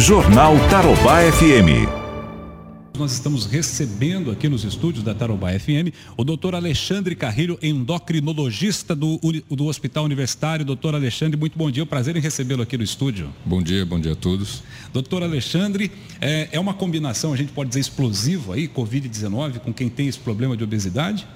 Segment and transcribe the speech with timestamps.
[0.00, 2.00] Jornal Tarobá FM
[2.98, 5.88] nós estamos recebendo aqui nos estúdios da Tarobá FM
[6.18, 9.18] o doutor Alexandre Carrilho, endocrinologista do,
[9.48, 10.66] do Hospital Universitário.
[10.66, 13.30] Doutor Alexandre, muito bom dia, é um prazer em recebê-lo aqui no estúdio.
[13.42, 14.62] Bom dia, bom dia a todos.
[14.92, 15.90] Doutor Alexandre,
[16.20, 20.18] é, é uma combinação, a gente pode dizer, explosiva aí, Covid-19, com quem tem esse
[20.18, 21.26] problema de obesidade?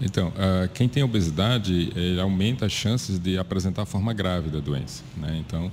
[0.00, 5.02] Então, uh, quem tem obesidade, aumenta as chances de apresentar a forma grave da doença.
[5.16, 5.42] Né?
[5.46, 5.70] Então,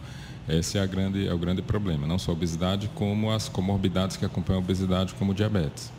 [0.47, 4.25] esse é, grande, é o grande problema, não só a obesidade, como as comorbidades que
[4.25, 5.91] acompanham a obesidade, como o diabetes.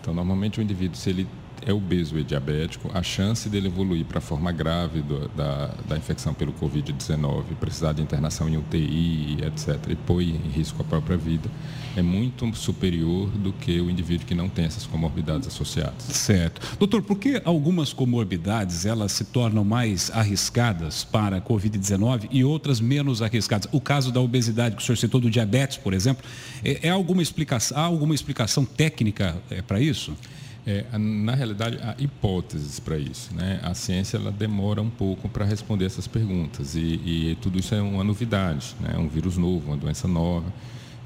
[0.00, 1.26] Então, normalmente o indivíduo, se ele
[1.64, 5.96] é obeso e diabético, a chance dele evoluir para a forma grave do, da, da
[5.96, 11.16] infecção pelo Covid-19, precisar de internação em UTI, etc., e pôr em risco a própria
[11.16, 11.50] vida,
[11.96, 16.02] é muito superior do que o indivíduo que não tem essas comorbidades associadas.
[16.04, 16.76] Certo.
[16.78, 22.80] Doutor, por que algumas comorbidades elas se tornam mais arriscadas para a Covid-19 e outras
[22.80, 23.68] menos arriscadas?
[23.72, 26.24] O caso da obesidade que o senhor citou, do diabetes, por exemplo,
[26.64, 30.16] é, é alguma explicação, há alguma explicação técnica é, para isso?
[30.66, 33.34] É, na realidade, há hipóteses para isso.
[33.34, 33.60] Né?
[33.62, 37.80] A ciência ela demora um pouco para responder essas perguntas e, e, tudo isso é
[37.80, 38.96] uma novidade, né?
[38.98, 40.52] um vírus novo, uma doença nova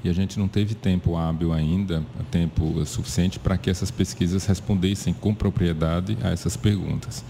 [0.05, 5.15] e a gente não teve tempo hábil ainda, tempo suficiente para que essas pesquisas respondessem
[5.15, 7.25] com propriedade a essas perguntas.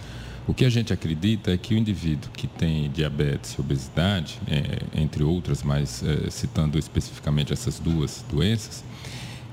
[0.45, 5.01] O que a gente acredita é que o indivíduo que tem diabetes e obesidade, é,
[5.01, 8.83] entre outras, mas é, citando especificamente essas duas doenças,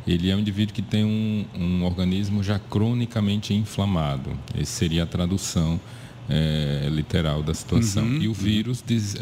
[0.06, 4.30] ele é um indivíduo que tem um, um organismo já cronicamente inflamado.
[4.54, 5.80] Essa seria a tradução
[6.28, 8.04] é, literal da situação.
[8.04, 8.34] Uhum, e o uhum.
[8.34, 9.18] vírus diz, uh,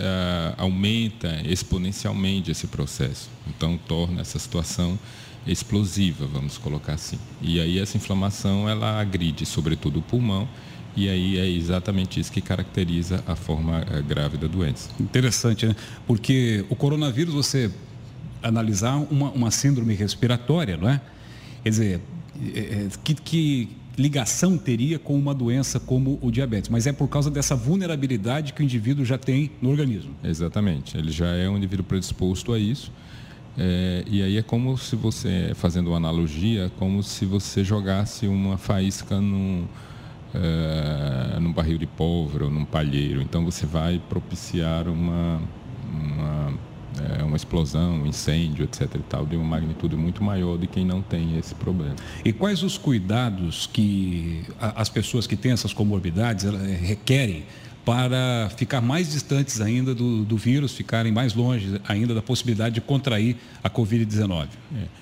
[0.57, 3.29] aumenta exponencialmente esse processo.
[3.49, 4.99] Então, torna essa situação
[5.47, 7.19] explosiva, vamos colocar assim.
[7.41, 10.49] E aí essa inflamação, ela agride sobretudo o pulmão
[10.97, 14.91] e aí é exatamente isso que caracteriza a forma uh, grave da doença.
[14.99, 15.75] Interessante, né?
[16.07, 17.71] Porque o coronavírus, você
[18.43, 21.01] analisar uma, uma síndrome respiratória, não é?
[21.63, 22.01] Quer dizer,
[22.55, 27.09] é, é, que, que ligação teria com uma doença como o diabetes, mas é por
[27.09, 30.15] causa dessa vulnerabilidade que o indivíduo já tem no organismo.
[30.25, 32.91] Exatamente, ele já é um indivíduo predisposto a isso.
[33.59, 38.57] É, e aí é como se você, fazendo uma analogia, como se você jogasse uma
[38.57, 39.67] faísca num,
[40.33, 43.21] é, num barril de pólvora ou num palheiro.
[43.21, 45.43] Então você vai propiciar uma
[46.99, 48.95] é, uma explosão, um incêndio, etc.
[48.95, 51.95] e tal, de uma magnitude muito maior de quem não tem esse problema.
[52.25, 57.45] E quais os cuidados que as pessoas que têm essas comorbidades eh, requerem
[57.85, 62.81] para ficar mais distantes ainda do, do, vírus, ficarem mais longe ainda da possibilidade de
[62.81, 64.49] contrair a Covid-19?
[64.77, 65.01] É.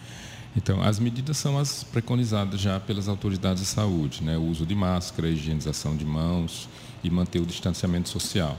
[0.57, 4.37] Então, as medidas são as preconizadas já pelas autoridades de saúde, né?
[4.37, 6.69] o uso de máscara, higienização de mãos
[7.03, 8.59] e manter o distanciamento social.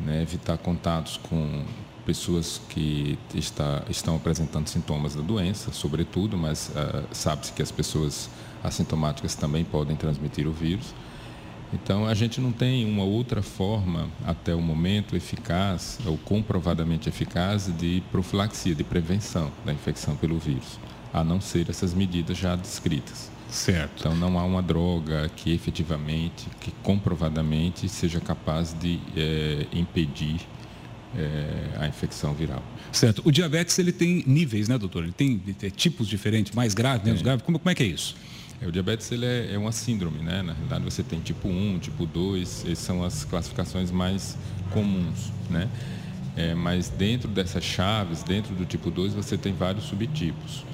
[0.00, 0.22] Né?
[0.22, 1.64] Evitar contatos com
[2.04, 8.28] pessoas que está, estão apresentando sintomas da doença, sobretudo, mas uh, sabe-se que as pessoas
[8.62, 10.94] assintomáticas também podem transmitir o vírus.
[11.72, 17.70] Então, a gente não tem uma outra forma, até o momento, eficaz ou comprovadamente eficaz
[17.78, 20.80] de profilaxia, de prevenção da infecção pelo vírus,
[21.12, 23.30] a não ser essas medidas já descritas.
[23.48, 24.00] Certo.
[24.00, 30.40] Então, não há uma droga que efetivamente, que comprovadamente seja capaz de é, impedir
[31.16, 32.62] é, a infecção viral.
[32.92, 33.22] Certo.
[33.24, 35.04] O diabetes ele tem níveis, né, doutor?
[35.04, 37.24] Ele tem, ele tem tipos diferentes, mais graves, menos é.
[37.24, 37.44] graves.
[37.44, 38.14] Como, como é que é isso?
[38.60, 40.42] É, o diabetes ele é, é, uma síndrome, né?
[40.42, 44.36] Na realidade você tem tipo 1, tipo 2, essas são as classificações mais
[44.70, 45.68] comuns, né?
[46.36, 50.64] É, mas dentro dessas chaves, dentro do tipo 2, você tem vários subtipos.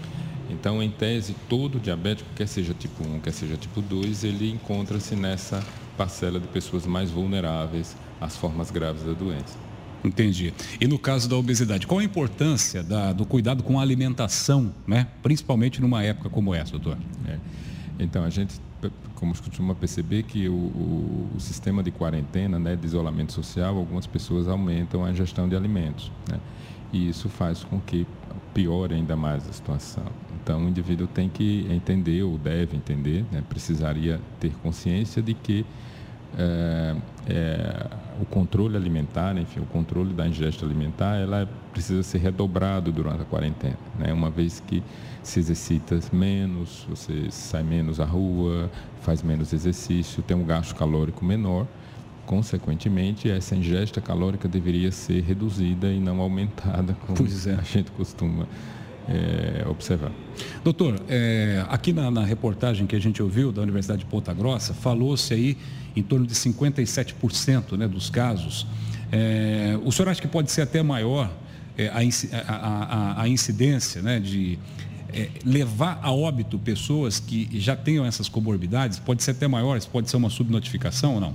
[0.51, 5.17] Então, em tese, todo diabético, quer seja tipo 1, quer seja tipo 2, ele encontra-se
[5.17, 5.65] nessa
[5.97, 9.66] parcela de pessoas mais vulneráveis às formas graves da doença.
[10.07, 10.55] Entendi.
[10.81, 15.09] E no caso da obesidade, qual a importância da, do cuidado com a alimentação, né?
[15.23, 16.99] principalmente numa época como essa, doutor?
[17.27, 17.39] É.
[17.99, 18.61] Então, a gente,
[19.15, 24.07] como costuma perceber, que o, o, o, sistema de quarentena, né, de isolamento social, algumas
[24.07, 26.13] pessoas aumentam a ingestão de alimentos.
[26.31, 26.39] Né?
[26.93, 28.07] E isso faz com que
[28.55, 30.05] piore ainda mais a situação.
[30.43, 35.65] Então, o indivíduo tem que entender, ou deve entender, né, precisaria ter consciência de que
[36.39, 36.97] é,
[37.29, 37.87] é,
[38.21, 43.25] o controle alimentar, enfim, o controle da ingesta alimentar, ela precisa ser redobrado durante a
[43.25, 44.13] quarentena, né?
[44.13, 44.83] Uma vez que
[45.23, 48.71] se exercita menos, você sai menos à rua,
[49.01, 51.67] faz menos exercício, tem um gasto calórico menor,
[52.25, 57.55] consequentemente essa ingesta calórica deveria ser reduzida e não aumentada, como é.
[57.55, 58.47] a gente costuma
[59.09, 60.11] é, observar.
[60.65, 64.75] Doutor, é, aqui na, na, reportagem que a gente ouviu da Universidade de Ponta Grossa,
[64.75, 65.57] falou-se aí
[65.95, 68.67] em torno de 57% né, dos casos.
[69.11, 71.31] É, o senhor acha que pode ser até maior
[71.79, 72.01] é, a,
[72.53, 74.59] a, a, incidência né, de
[75.13, 78.99] é, levar a óbito pessoas que já tenham essas comorbidades?
[78.99, 81.35] Pode ser até maiores, pode ser uma subnotificação ou não?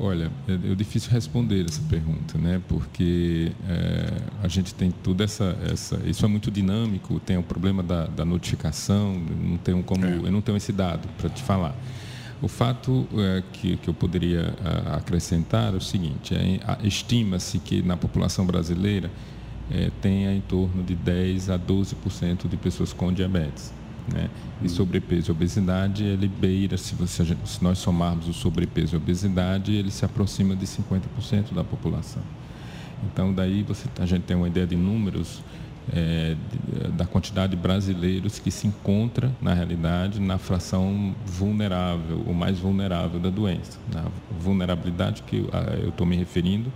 [0.00, 2.60] Olha, é, é difícil responder essa pergunta, né?
[2.68, 7.18] Porque é, a gente tem toda essa, essa, isso é muito dinâmico.
[7.20, 9.14] Tem o problema da, da notificação.
[9.14, 10.16] Não tenho como, é.
[10.16, 11.74] eu não tenho esse dado para te falar.
[12.40, 14.54] O fato é, que, que eu poderia
[14.92, 19.10] acrescentar é o seguinte: é, estima-se que na população brasileira
[19.70, 23.72] é, tenha em torno de 10 a 12% de pessoas com diabetes.
[24.12, 24.28] Né?
[24.62, 29.74] E sobrepeso e obesidade, ele beira, se, você, se nós somarmos o sobrepeso e obesidade,
[29.74, 32.22] ele se aproxima de 50% da população.
[33.04, 35.42] Então, daí você, a gente tem uma ideia de números
[35.92, 36.36] é,
[36.96, 43.20] da quantidade de brasileiros que se encontra, na realidade, na fração vulnerável, ou mais vulnerável
[43.20, 43.78] da doença.
[43.92, 44.04] Na
[44.38, 45.46] vulnerabilidade que
[45.82, 46.72] eu estou me referindo,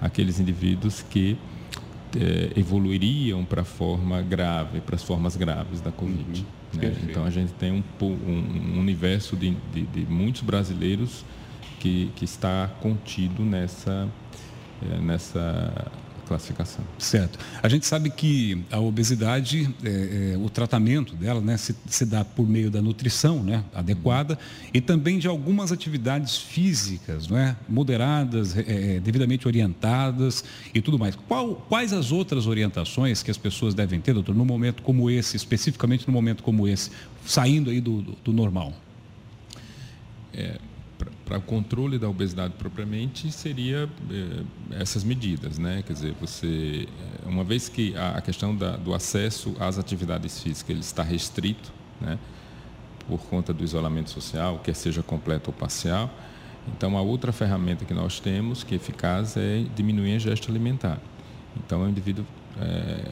[0.00, 1.36] aqueles indivíduos que
[2.16, 6.44] é, evoluiriam para a forma grave, para as formas graves da Covid.
[6.74, 6.80] Uhum.
[6.80, 6.96] Né?
[7.04, 11.24] Então a gente tem um, um, um universo de, de, de, muitos brasileiros
[11.80, 14.08] que, que está contido nessa,
[14.82, 15.90] é, nessa
[16.26, 16.84] classificação.
[16.98, 17.38] Certo.
[17.62, 22.24] A gente sabe que a obesidade, é, é, o tratamento dela né, se, se, dá
[22.24, 24.38] por meio da nutrição né, adequada
[24.72, 30.98] e também de algumas atividades físicas não é, moderadas, é, é, devidamente orientadas e tudo
[30.98, 31.16] mais.
[31.28, 35.36] Qual, quais as outras orientações que as pessoas devem ter, doutor, num momento como esse,
[35.36, 36.90] especificamente no momento como esse,
[37.24, 38.72] saindo aí do, do, do normal?
[40.34, 40.58] É,
[41.24, 44.42] para o controle da obesidade propriamente seria eh,
[44.78, 45.82] essas medidas, né?
[45.86, 50.42] Quer dizer, você, eh, uma vez que a, a questão da, do acesso às atividades
[50.42, 52.18] físicas ele está restrito, né?
[53.08, 56.10] Por conta do isolamento social, quer seja completo ou parcial,
[56.68, 60.98] então a outra ferramenta que nós temos que é eficaz é diminuir a ingesta alimentar.
[61.56, 62.24] Então o indivíduo
[62.60, 63.04] é,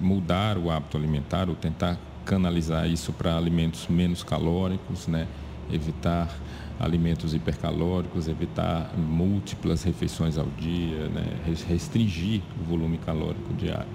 [0.00, 5.26] mudar o hábito alimentar ou tentar canalizar isso para alimentos menos calóricos, né?
[5.72, 6.28] Evitar
[6.78, 11.24] alimentos hipercalóricos, evitar múltiplas refeições ao dia, né?
[11.68, 13.86] restringir o volume calórico diário.